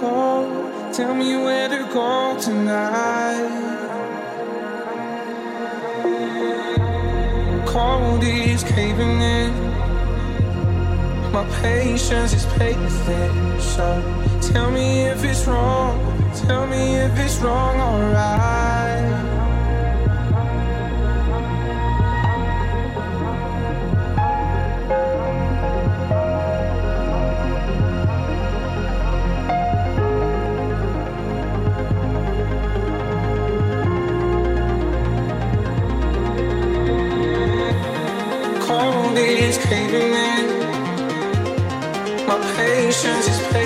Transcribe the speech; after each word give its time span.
go, 0.00 0.90
tell 0.92 1.14
me 1.14 1.36
where 1.36 1.68
to 1.68 1.88
go 1.92 2.36
tonight. 2.40 3.62
Cold 7.66 8.22
is 8.22 8.62
caving 8.64 9.20
in. 9.20 9.52
My 11.32 11.44
patience 11.62 12.32
is 12.32 12.44
thin. 12.44 13.60
So 13.60 13.86
tell 14.40 14.70
me 14.70 15.02
if 15.06 15.24
it's 15.24 15.46
wrong, 15.46 15.98
tell 16.46 16.66
me 16.66 16.96
if 16.96 17.18
it's 17.18 17.38
wrong, 17.38 17.76
alright. 17.80 19.33
Patience 42.94 43.26
is 43.28 43.40
paper 43.48 43.63